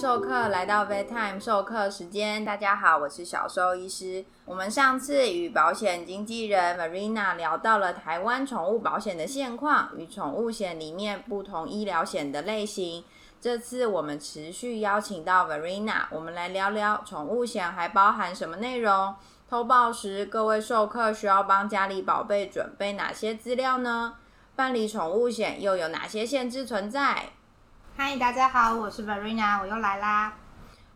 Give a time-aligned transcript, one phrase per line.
[0.00, 4.24] 授课来到 Vet Time 授课时间，大家好，我是小兽医师。
[4.46, 13.04] 我们上次与保险经纪人 Marina 聊到了台湾宠物保险的现况与宠物险里面不同医疗险的类型。
[13.42, 19.14] 这次我们持续邀请到 Marina，我们来聊聊宠物险还包含什么内容。
[19.50, 24.14] 投保时，各位授课需要帮家里宝贝准备哪些资料呢？
[24.56, 27.32] 办理宠物险又有哪些限制存在？
[27.96, 30.32] 嗨，大家好，我是 Verena，我又来啦。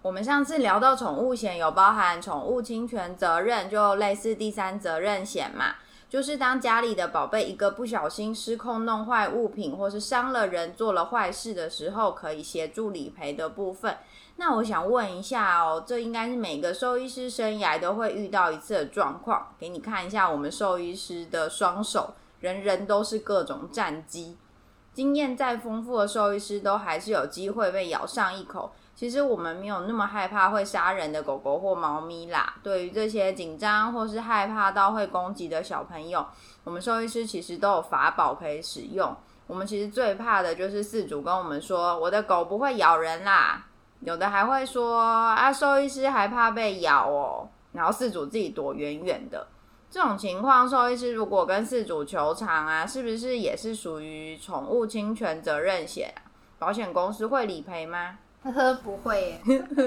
[0.00, 5.74] 我们上次聊到宠物险有包含宠物侵权责任，就类似第三责任险嘛，
[6.08, 13.96] 就是当家里的宝贝一个不小心失控弄坏物品，或是伤了人、做了坏事的时候，可以协助理赔的部分。
[14.36, 19.48] 那我想问一下哦，这应该是每个兽医师生涯都会遇到一次的状况。
[19.58, 24.38] 给你看一下我们兽医师的双手，人人都是各种战机。
[24.94, 28.72] 经验再丰富的兽医师，都还是有机会被咬上一口。
[28.94, 32.54] 其实我们没有那么害怕会杀人的狗狗或猫咪啦。
[32.62, 36.24] 对于这些紧张或是害怕到会攻击的小朋友，
[36.62, 39.14] 我们兽医师其实都有法宝可以使用。
[39.48, 43.66] 我们其实最怕的就是饲主跟我们说：“我的狗不会咬人啦。”
[44.00, 49.44] 有的还会说：“啊，兽医师还怕被咬哦。”然后饲主自己躲远远的。
[49.94, 56.12] 这种情况，兽医师如果跟饲主求偿啊，是不是也是属于宠物侵权责任险？
[56.58, 58.18] 保险公司会理赔吗？
[58.42, 59.40] 呵呵，不会，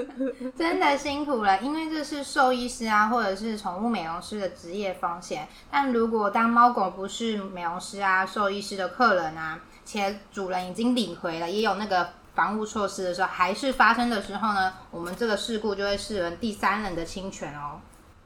[0.56, 5.46] 真的辛苦了，因为这是兽医师啊，或者是宠物美容师的职业风险。
[5.70, 17.78] 但如果当猫狗不是美容师啊、兽医师的客人啊，且主人已经领回了，也有那个防护措施的时候，还是发生的时候呢，我们这个事故就会视为第三人的侵权哦。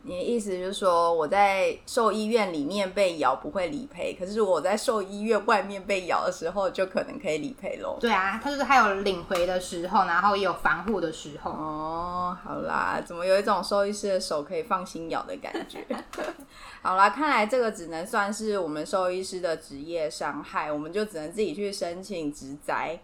[0.05, 7.99] 你的意思就是说，我在兽医院里面被咬不会理赔，可是我在兽医院外面被咬的时候，就可能可以理赔喽。
[8.01, 11.53] 对啊，它就是还有领回的时候，然后也有防护的时候。
[11.53, 15.87] 哦，好啦，怎么有一种兽医师的手可以放心咬的感觉？
[16.83, 22.99] 好啦，看来这个只能算是我们兽医师的职业伤害，我们就只能自己去申请职灾。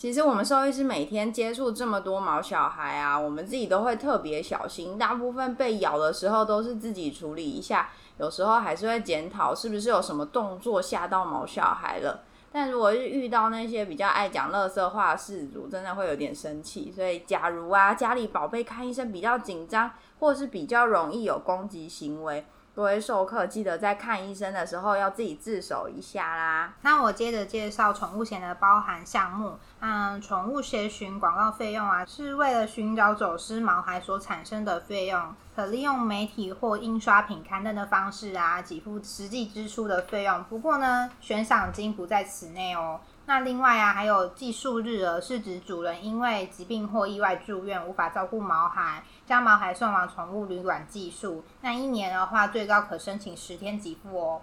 [0.00, 4.96] 其实我们兽医师每天接触这么多毛小孩啊，我们自己都会特别小心。
[4.96, 12.22] 大部分被咬的时候都是自己处理一下，有时候还是会检讨是不是有什么动作吓到毛小孩了。
[12.50, 16.90] 但如果是遇到那些比较爱讲乐色话的事主，真的会有点生气。
[16.90, 22.46] 所以，假如啊家里宝贝看医生比较紧张，或是比较容易有攻击行为。
[22.80, 26.72] 各位授课记得在看医生的时候要自己自首一下啦。
[26.80, 29.58] 那我接着介绍宠物险的包含项目。
[29.80, 40.42] 嗯，宠物协寻广告费用啊，是为了寻找走失毛孩所产生的费用，可利用媒体或印刷品刊登的方式啊，给付实际支出的费用。
[40.44, 42.98] 不过呢，悬赏金不在此内哦。
[43.30, 51.44] 那另外啊，还有寄宿日额，是指主人因为疾病或意外住院，无法照顾毛孩，将毛孩送往宠物旅馆寄宿。
[51.60, 54.42] 那一年的话，最高可申请十天给付哦。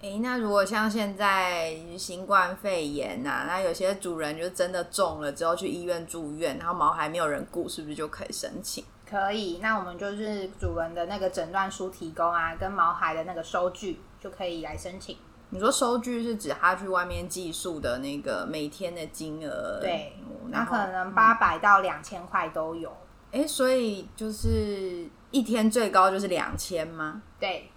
[0.00, 8.82] 诶，那如果像现在新冠肺炎呐，那有些主人就真的中了之后去医院住院，然后毛孩没有人顾，是不是就可以申请？
[9.06, 15.18] 可以，那我们就是主人的那个诊断书提供啊，跟毛孩的那个收据就可以来申请。
[15.52, 19.78] 你说收据是指他去外面寄宿的那个每天的金额？
[19.80, 20.16] 对，
[20.48, 22.90] 那可能八百到两千块都有。
[23.30, 27.22] 哎，所以就是一天最高就是两千吗？
[27.38, 27.70] 对。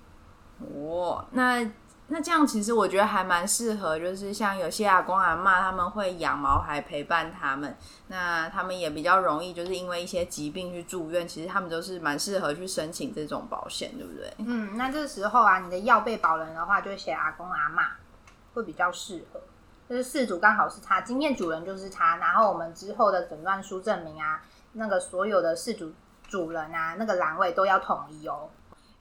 [0.59, 1.69] 哦，那。
[2.07, 7.75] 那这样其实我觉得还蛮适合，就是像有些阿公阿妈他们会养毛孩陪伴他们，
[8.09, 14.31] 那他们也比较容易就是因为一些疾病去住院，其实他们都是蛮适合去申请这种保险，对不对？
[14.37, 17.93] 嗯，那这时候啊，你的要被保人的话，就写阿公阿妈
[18.53, 19.41] 会比较适合，
[19.89, 24.43] 就是事主刚好是他，经验主人就是他，然后我们之后的诊断书证明啊，
[24.73, 25.91] 那个所有的事主
[26.27, 28.47] 主人啊，那个栏位都要统一哦。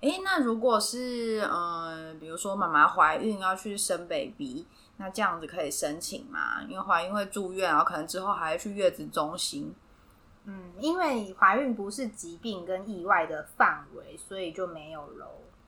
[0.04, 4.66] 哎，那如果是呃，比如说妈妈怀孕要去生 baby，
[4.98, 6.62] 那这样子可以申请吗？
[6.68, 9.74] 因为怀孕会住院，然后可能之后还要去月子中心。
[10.44, 15.26] 嗯，因为怀孕不是疾病跟意外的范围，所以就没有喽。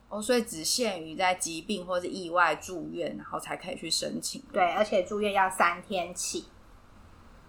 [0.09, 4.43] 哦，所以只限于在疾病或者意外住院，然后才可以去申请。
[4.53, 6.45] 对，而且住院要三天起，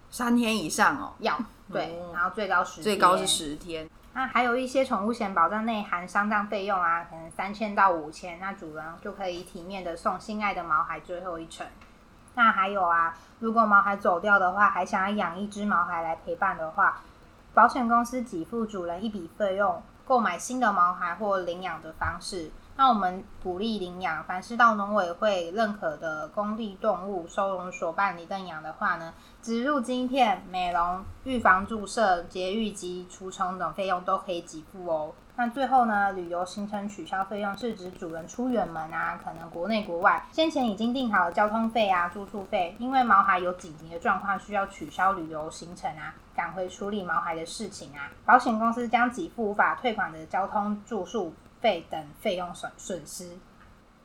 [0.09, 1.39] 三天以上哦，要
[1.71, 3.87] 对，然后最高十，最高是十天。
[4.13, 11.65] 那还有一些宠物险保障内含丧葬费用啊，可能三千到五千，那主人就可以体面的送心爱的毛孩最后一程。
[12.33, 17.01] 那还有啊，如果毛孩走掉的话，还想要养一只毛孩来陪伴的话，
[17.53, 22.49] 保险公司给付主人一笔费用，购买新的毛孩或领养的方式。
[22.75, 35.13] 那我们鼓励领养，凡是到农委会认可的公立动物收容所办理认养的话呢，植入晶片、美容、预防注射、节育及除虫等费用都可以给付哦。
[35.41, 51.31] 那最后呢，旅游行程取消费用是指主人出远门啊，可能国内国外，先前已经订好了交通费啊、住宿费，因为毛孩有紧急的状况需要取消旅游行程啊，赶回处理毛孩的事情啊，保险公司将给付无法退款的交通、住宿
[51.61, 53.29] 费等费用损损失。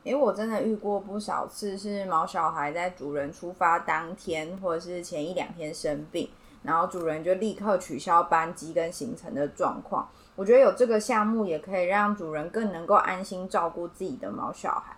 [0.05, 6.29] 诶，我真的遇过不少次是毛小孩在主人出发当天或者是前一两天生病，
[6.65, 10.09] 然后主人就立刻取消班机跟行程的状况。
[10.35, 14.95] 我觉得有这个项目也可以让主人更能够安心照顾自己的毛小孩。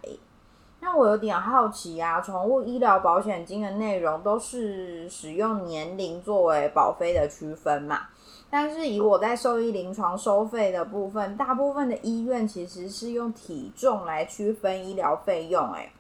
[0.80, 8.02] 那我有点好奇啊，宠物医疗保险金的内容都是使用年龄作为保费的区分嘛？
[8.50, 15.92] 但是以我在兽医临床收费的部分，大部分的医院其实是用体重来区分医疗费用，诶，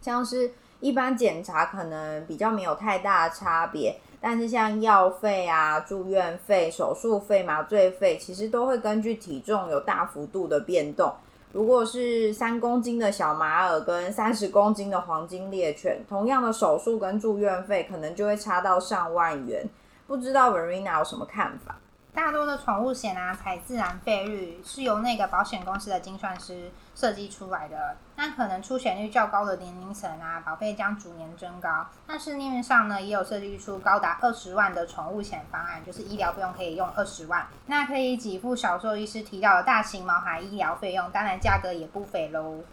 [0.00, 3.98] 像是一般检查可能比较没有太大差别。
[4.20, 11.12] 但是像药费啊、住院费、手术费、麻醉费，其实都会根据体重有大幅度的变动。
[11.52, 19.68] 如果是三公斤的小马尔跟三十公斤的黄金猎犬，同样的手术跟住院费，可能就会差到上万元。
[20.06, 21.79] 不知道 Verena 有什么看法？
[22.12, 27.96] 大多的宠物险啊，采自然费率是由那个保险公司的精算师设计出来的。
[28.16, 31.86] 那可能出险率较高的年龄层啊，保费将逐年增高。
[32.06, 42.64] 但市面上呢，也有设计出高达二十万的宠物险方案，就是医疗费用可以用二十万，那可以给付小兽医师提到的大型毛孩医疗费用，当然价格也不菲喽。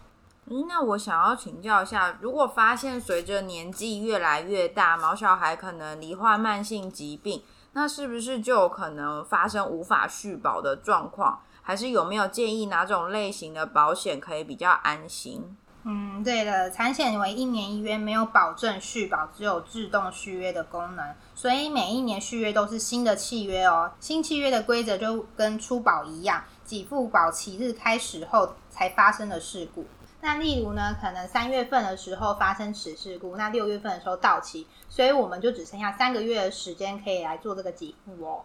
[0.46, 7.42] 嗯，那我想要请教一下，如果发现随着年纪越来越大，毛小孩可能罹患慢性疾病。
[7.72, 11.40] 那是不是就有可能发生无法续保的状况？
[11.62, 15.56] 还是有没有建议哪种类型的保险可以比较安心？
[15.84, 23.90] 嗯，对的，产险为一年一约，没有保证续保，只有自动续约的功能，所以每一年续约都是新的契约哦。
[24.00, 29.86] 新契约的规则就跟出保一样，给付保期日开始后才发生的事故。
[30.20, 38.42] 那例如呢，可能三月份的时候发生此事故，那六月份的时候到期，所以我们就只剩下三个月的时间可以来做这个给付哦。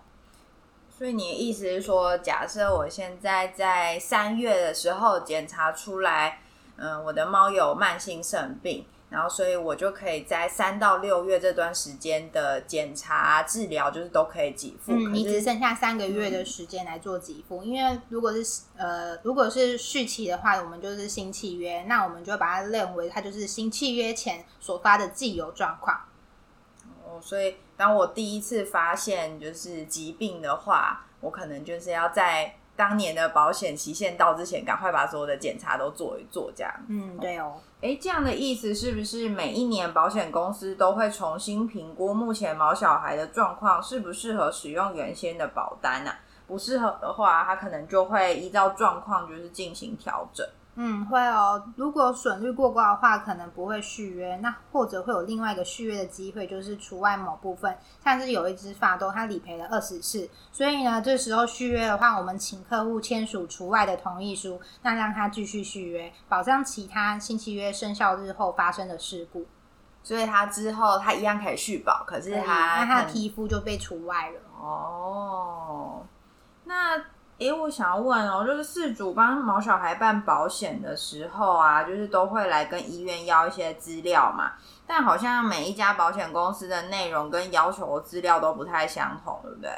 [0.96, 6.40] 所以你的意思是说，假设我现在在三月的时候检查出来，
[6.78, 8.86] 嗯，我的猫有慢性肾病。
[9.14, 14.92] 然后，所以我就可以在三到六月这段时间的检查、治疗，就是都可以给付。
[14.92, 25.96] 嗯，你只剩下三个月的时间来做给付，因为如果是呃，如果是续期的话，我们就是新契约，那我们就把它认为它就是新契约前所发的既有状况。
[27.06, 32.56] 哦，所以当我第一次发现就是疾病的话，我可能就是要在。
[32.76, 36.74] 当年的保险期限到之前，赶快把所有的检查都做一做，这样。
[36.88, 37.54] 嗯，对哦。
[37.82, 46.12] 哎，这样的意思是不是每一年保险公司都会重新评估目前毛小孩的状况适不适合使用原先的保单呢？
[46.48, 50.46] 不适合的话，他可能就会依照状况就是进行调整。
[50.76, 51.64] 嗯，会哦。
[51.76, 54.36] 如果损率过高的话，可能不会续约。
[54.38, 57.78] 那或者会有另外一个续约的机会，就是除外某部分。
[58.04, 69.46] 像是有一只法斗，它理赔了二十次，所以呢，这时候续约的话，我们请客户签署除外的同意书，那让他继续续约，保障其他新契约生效日后发生的事故。
[70.02, 74.40] 所以他之后他一样可以续保，可是他那他的皮肤就被除外了。
[74.60, 76.13] 哦，那。
[77.40, 84.54] 诶，我想要问哦，就是事主帮毛小孩办保险的时候啊，就是都会来跟医院要一些资料嘛。
[84.86, 89.70] 但好像每一家保险公司的内容跟要求的资料都不太相同，对不对？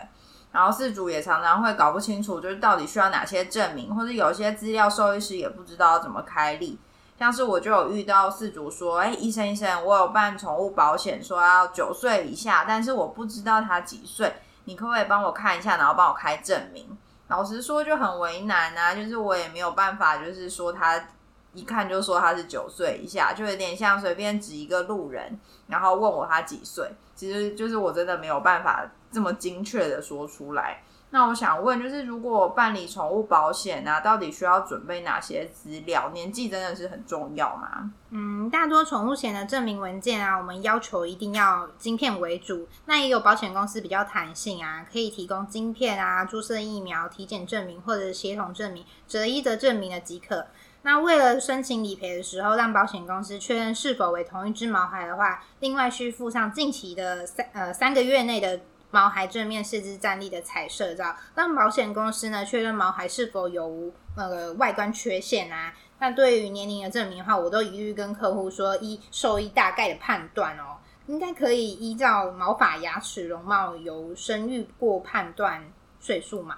[0.51, 6.79] 然后事主也常常会搞不清楚，就是到底需要哪些证明，或者有些资料兽医师也不知道怎么开立。
[7.17, 14.35] 像是我就有遇到事主说，哎，医生医生，我有办宠物保险，说要九岁以下，但是我不知道他几岁，
[14.65, 16.97] 你可不可以帮我看一下，然后帮我开证明？
[17.27, 21.07] 老实说就很为难啊，就是我也没有办法，就是说他
[21.53, 30.83] 一看就说他是九岁以下，就有点像随便指一个路人，然后问我他几岁，其实就是我真的没有办法这么精确的说出来。
[31.15, 36.09] 那我想问，就是如果办理宠物保险啊，到底需要准备哪些资料？
[36.09, 37.89] 年纪真的是很重要吗？
[38.09, 42.67] 嗯，大多宠物险的证明文件啊，我们要求一定要晶片为主。
[42.87, 50.47] 那也有保险公司比较弹性啊，可以提供晶片啊、注射疫苗、体检证明或者协同证明、择一的证明的即可。
[50.81, 58.59] 那为了申请理赔的时候，让保险公司确认是否为同一只毛孩的话，另外需附上近期的三呃三个月内的。
[58.91, 65.73] 毛孩正面四肢站立的彩色照，让保险公司呢确认毛孩是否有那个外观缺陷啊。
[65.99, 70.77] 那对于年龄的证明的话，我都一律跟客户说，依兽医大概的判断哦，
[71.07, 75.63] 应该可以依照毛发、牙齿、容貌由生育过判断
[75.99, 76.57] 岁数嘛。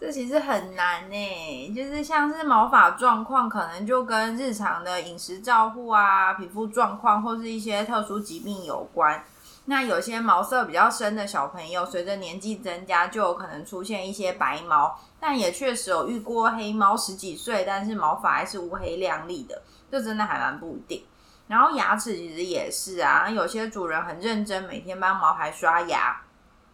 [0.00, 9.22] 这其实很难呢，就是像是毛发状况，可能就跟日常的饮食照护啊、皮肤状况或是一些特殊疾病有关。
[9.66, 14.98] 那有些毛色比较深的小朋友，随着年纪增加，就有可能出现一些白毛。
[15.20, 21.04] 但也确实有遇过黑猫十几岁，但是毛发还是乌黑亮丽的，这真的还蛮不一定。
[21.46, 26.20] 然后牙齿其实也是啊，有些主人很认真，每天帮毛孩刷牙。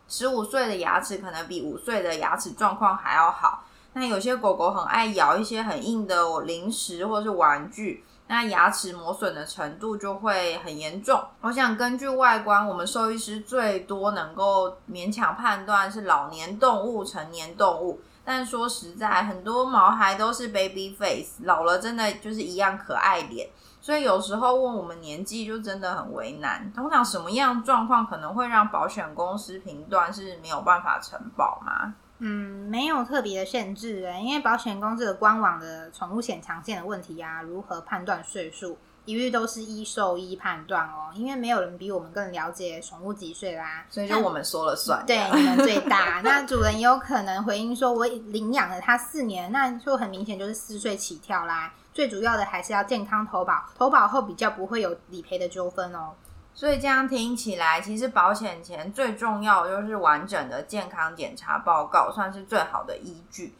[0.08, 3.64] 十五岁的牙齿可能比五岁的牙齿状况还要好。
[3.92, 11.20] 那有些狗狗很爱咬一些很硬的零食或是玩具，那牙齿磨损的程度就会很严重。
[11.40, 18.00] 我想根据外观，我们兽医师最多能够勉强判断是老年动物、成年动物。
[18.24, 23.48] 但说实在，很多毛孩都是 baby face，老了真的就是一样可爱脸。
[23.80, 26.70] 所以有时候问我们年纪就真的很为难。
[26.74, 31.94] 通常什么样状况可能会让保险公司评断是没有办法承保吗？
[32.20, 41.10] 嗯，没有特别的限制诶，因为保险公司的官网的宠物险常见的问题啊，如何判断岁数，一律都是依兽医判断哦。
[41.14, 45.04] 因为没有人比我们更了解宠物几岁啦，所以就我们说了算。
[45.06, 46.20] 对，你们最大。
[46.24, 51.72] 那主人也有可能回应说，我领养了它四年，那就很明显就是四岁起跳啦。
[51.94, 56.14] 最主要的还是要健康投保，投保后比较不会有理赔的纠纷哦。
[56.58, 63.54] 所以这样听起来，其实保险前最重要的就是完整的健康检查报告，算是最好的依据。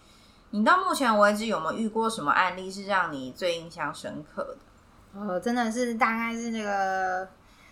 [0.51, 5.21] 你到目前为止有没有遇过什么案例是让你最印象深刻的？
[5.21, 7.29] 呃，真的是大概是那个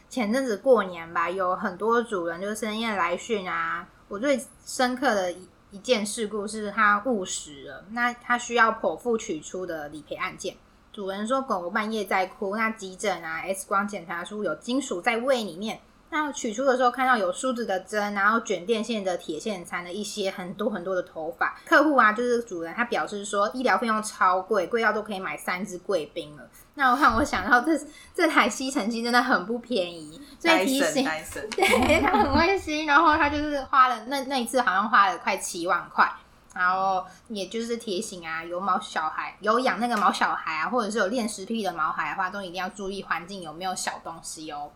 [0.08, 3.88] 前阵子过年吧，有很多主人就深夜来讯啊。
[4.06, 5.48] 我最深刻的一。
[5.72, 10.56] 一件事故是他误食了，那他需要剖腹取出的理赔案件。
[10.96, 15.78] 主人说狗狗半夜在哭，那急诊啊 X 光检查出有金属在胃里面。
[16.08, 21.54] 那取出的时候看到有梳子的针，然后卷电线的铁线缠了一些很多很多的头发。
[21.66, 26.48] 客户啊，就是主人，他表示说医疗费用超贵，贵到都可以买三只贵宾了。
[26.72, 27.78] 那我让我想到这
[28.14, 31.04] 这台吸尘器真的很不便宜，所以提醒，
[31.54, 36.10] 对，他很温馨，然后他就是花了那那一次好像花了快七万块，
[36.56, 44.70] 然后也就是提醒啊，有毛小孩有养那个毛小孩啊，或者是有练食癖的毛孩的话，都一定要注意环境有没有小东西哦。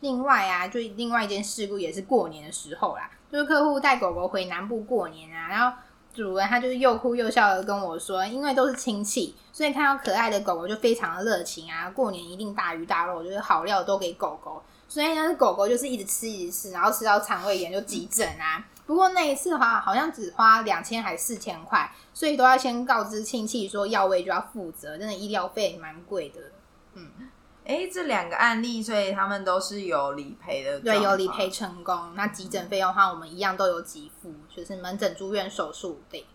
[0.00, 5.76] 另外啊，就另外一件事故也是过年的时候啦，就是客户带狗狗回南部过年啊，然后。
[6.14, 11.90] 主人他就是又哭又笑的跟我说，因为都是亲戚，所以看到可爱的狗狗就非常的热情啊。
[11.90, 18.64] 过年一定大鱼大肉，就是好料都给狗狗，所以呢，狗狗就是一直吃一直吃，然后吃到肠胃炎就急诊啊。
[18.86, 26.40] 不过那一次的话，好像只花两千还四千块，所以都要先告知亲戚说药味就要负责，真的医疗费蛮贵的。
[26.94, 27.10] 嗯。
[27.66, 32.12] 哎，这两个案例，所以他们都是有理赔的，对，有理赔成功。
[32.14, 36.26] 那急诊费用的话，我们一样都有给付，就是门诊、住院、手术费。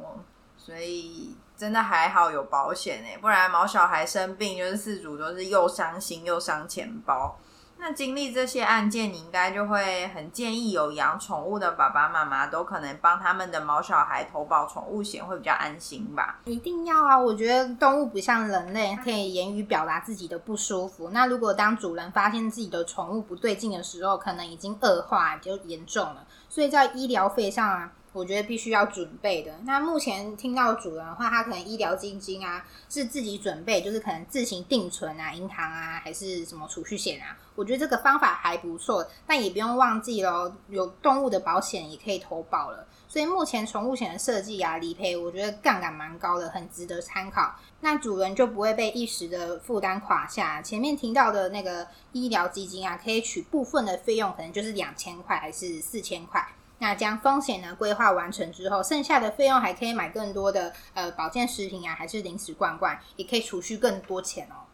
[0.00, 0.22] 哦，
[0.56, 7.36] 所以真的还好有保险哎，不然毛小孩生病，就是四主都是又伤心又伤钱包。
[7.84, 16.38] 那经历这些案件，你应该就会很建议有养宠物的爸爸妈妈都可能帮他们的毛小孩投保宠物险，会比较安心吧？
[16.44, 17.18] 一定要啊！
[17.18, 21.10] 我觉得动物不像人类，可以言语表达自己的不舒服。
[21.10, 26.24] 那如果当主人发现自己的宠物不对劲的时候，可能已经恶化就严重了。
[26.48, 27.90] 所以在医疗费上啊。
[28.12, 29.52] 我觉得必须要准备的。
[29.64, 37.36] 那目前听到主人的话，他可能医疗基金啊是自己准备，就是可能自行定存啊，银行啊还是什么储蓄险啊。
[37.54, 42.86] 我觉得这个方法还不错，但也不用忘记喽，有动物的保险也可以投保了。
[43.08, 47.54] 所以目前宠物险的设计啊，理赔我觉得杠杆蛮高的，很值得参考。
[47.80, 50.62] 那主人就不会被一时的负担垮下。
[50.62, 56.46] 前面听到的那个医疗基金啊，可以取部分的费用，可能就是两千块还是四千块。
[56.82, 64.66] 那将风险呢规划完成之后，剩下的费用还可以买更多的呃保健食品啊，还是零食罐罐，也可以储蓄更多钱哦。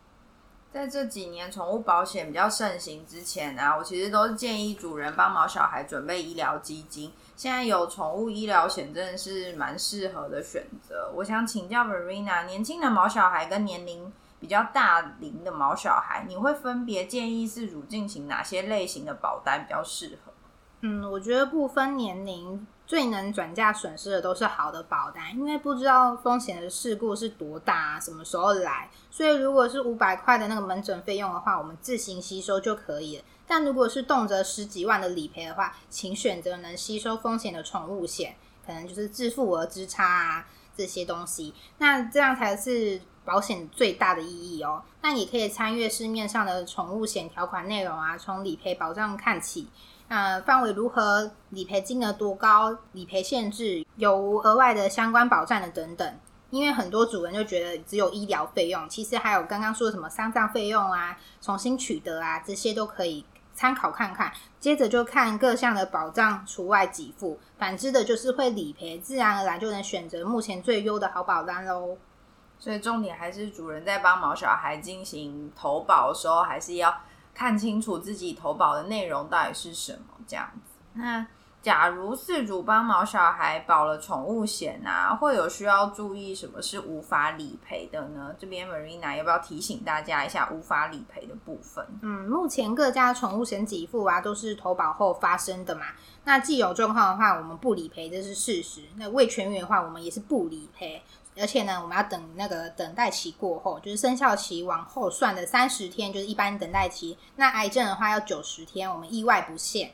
[0.73, 7.12] 在这几年宠物保险比较盛行之前啊，我其实都是建议主人帮毛小孩准备医疗基金。
[7.37, 11.12] 现在有宠物医疗险，真的是蛮适合的选择。
[11.15, 14.11] 我想请教 Marina，年轻的毛小孩跟年龄
[14.41, 20.33] 比较大龄的毛小孩，你会分别建议饲主进行哪些类型的保单比较适合？
[20.81, 33.25] 嗯，我觉得不分年龄，最能转嫁损失的都是好的保单，因为不知道风险的事故是多大，什么时候来，所以如果是五百块的那个门诊费用的话，我们自行吸收就可以了。
[33.47, 40.47] 但如果是动辄十几万的理赔的话，请选择能吸收风险的宠物险，可能就是自付额之差啊。
[40.77, 44.81] 这些东西，那这样才是保险最大的意义哦。
[45.03, 49.67] 那你可以参阅市面上的宠物险条款内容啊，从理赔保障看起，
[50.09, 56.19] 呃，范围如何，理赔金额多高，理赔限制，有无额外的相关保障的等等。
[56.50, 63.23] 因为很多主人就觉得只有医疗费用，其实还有刚刚说的什么丧葬费用啊、重新取得啊，这些都可以
[63.53, 64.33] 参考看看。
[64.59, 71.99] 接着就看各项的保障除外给付，反之的就是会理赔，自然而然就能选择目前最优的好保单喽。
[72.59, 76.93] 所以重点还是主人在帮毛小孩进行投保的时候，还是要
[77.38, 80.73] 看清楚自己投保的内容到底是什么这样子。
[80.95, 81.25] 那
[81.62, 88.35] 假如饲主帮毛小孩保了宠物险啊，会有需要注意什么是无法理赔的呢？
[88.37, 91.87] 这边 Marina 要不要提醒大家一下无法理赔的部分？
[92.02, 95.83] 嗯，目前各家宠物险给付啊，都是投保后发生的嘛。
[96.25, 98.83] 那既有状况的话，我们不理赔这是事实。
[98.97, 101.00] 那未痊愈的话，我们也是不理赔。
[101.40, 107.16] 而且呢，我们要等那个等待期过后，就是生效期往后算的三十天，就是一般等待期。
[107.37, 109.92] 那癌症的话要九十天，我们意外不限。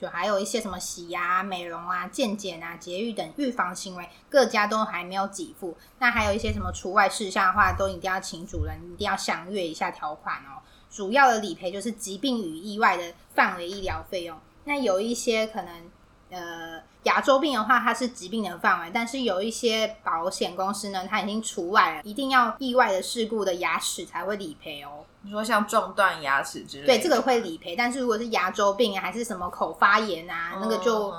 [0.00, 5.76] 就还有一些什么洗牙、美容啊、健检啊、节育等预防行为，各家都还没有给付。
[5.98, 10.62] 那还有一些什么除外事项的话，都一定要请主人一定要详阅一下条款哦。
[10.88, 14.38] 主要的理赔就是疾病与意外的范围医疗费用。
[14.64, 15.90] 那有一些可能。
[16.30, 25.04] 呃，牙周病的话，它是疾病的范围，但是有一些保险公司呢，它已经除外了，一定要意外的事故的牙齿才会理赔哦。
[25.22, 31.12] 你说像撞断牙齿之类，对，这个会理赔，但是如果是牙周病还是什么口发炎啊，那个就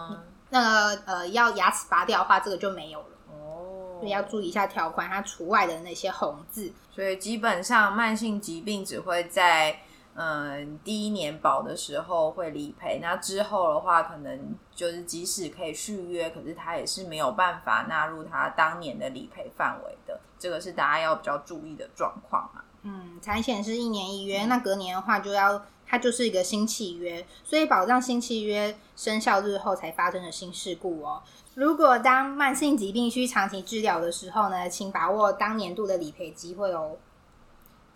[0.49, 3.97] 那个呃要牙齿拔掉的话，这个就没有了哦。
[3.99, 6.71] 所以要注意一下条款，它除外的那些红字。
[6.93, 9.81] 所以基本上慢性疾病只会在。
[10.21, 22.59] 嗯，第一年保的时候会理赔，那之后的话，可能就是即使可以续约，可是他也是没有办法纳入他当年的理赔范围的，这个是大家要比较注意的状况啊。
[22.81, 31.23] 嗯，产险是一年一约，那隔年的话就要它就是一个新契约，所以保障新契约生效日后才发生的新事故哦。
[31.55, 36.97] 如果当慢性疾病需长期治疗的时候呢，请把握当年度的理赔机会哦。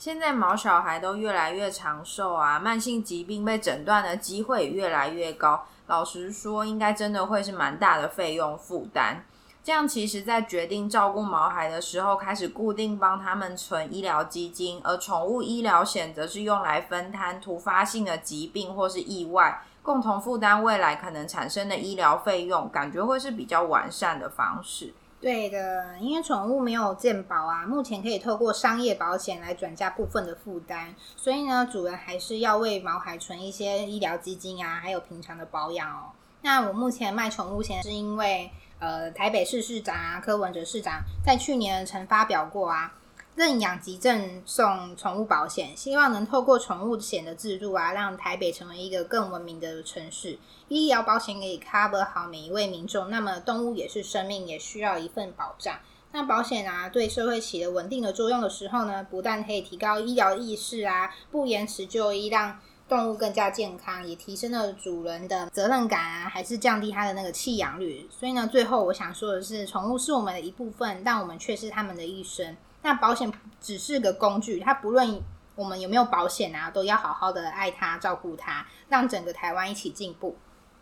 [0.03, 5.63] 现在毛小孩都越来越长寿啊，慢性疾病被诊断的机会越来越高。
[5.87, 9.23] 老实说，应该真的会是蛮大的费用负担。
[9.63, 24.93] 这样其实，在决定照顾毛孩的时候，开始固定帮他们存医疗基金，而宠物医疗险则是用来分摊突发性的疾病或是意外，共同负担未来可能产生的医疗费用，感觉会是比较完善的方式。
[25.23, 36.11] 对的，因为宠物没有健保啊，目前可以透过商业保险来转嫁部分的负担，所以呢，主人还是要为毛孩存一些医疗基金啊，还有平常的保养哦。
[36.41, 42.93] 那我目前卖宠物险是因为，呃，台北市市长啊，柯文哲市长在去年曾发表过啊。
[43.35, 50.37] 认养及赠送宠物保险，希望能透过宠物险的制度啊，让台北成为一个更文明的城市。
[50.67, 55.79] 医疗保险可以 cover 好每一位民众，那么动物也是生命，也需要一份保障。
[56.11, 68.07] 那保险啊，对社会起了稳定的作用的时候呢，不但可以提高医疗意识啊，不延迟就医，让动物更加健康，也提升了主人的责任感啊，还是降低它的那个弃养率。
[68.11, 72.55] 所以呢，最后我想说的是，宠物是我们的一部分，但我们却是他们的一生。
[72.83, 75.19] 那保险只是个工具，它不论
[75.55, 80.37] 我们有没有保险啊，都要好好的爱它、照顾它，让整个台湾一起进步。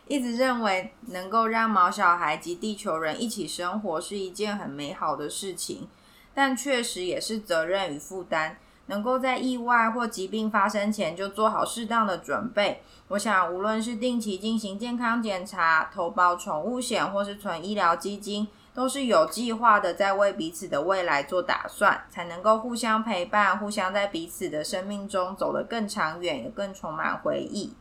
[0.08, 5.88] 一直认为能够让毛小孩及地球人一起生活是一件很美好的事情，
[6.34, 8.58] 但确实也是责任与负担。
[8.86, 18.48] 能够在意外或疾病发生前就做好适当的准备，我想无论是定期进行健康检查、投保宠物险，或是存医疗基金。
[18.74, 27.74] 都是有计划的，在为彼此的未来做打算，才能够互相陪伴，互相在彼此的生命中走得更长远，也更充满回忆。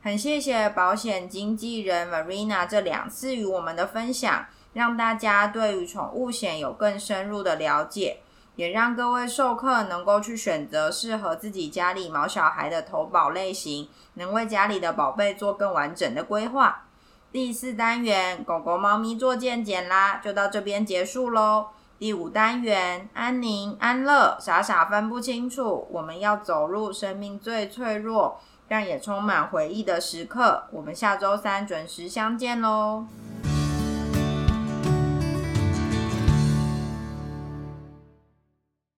[0.00, 8.18] 很谢谢保险经纪人 Marina 这两次与我们的分享，让大家对于宠物险有更深入的了解，
[8.54, 16.84] 也让各位授课能够去选择适合自己家里毛小孩的投保类型，能为家里的宝贝做更完整的规划。
[17.32, 21.68] 第四单元狗狗、猫咪做健检啦，就到这边结束喽。
[21.98, 25.88] 第五单元安宁、安乐，傻傻分不清楚。
[25.90, 30.64] 我们要走入生命最脆弱，但也充满回忆的时刻。
[30.72, 33.06] 我们下周三准时相见喽。